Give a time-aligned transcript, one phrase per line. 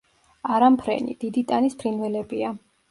[0.55, 2.55] არამფრენი, დიდი ტანის ფრინველებია.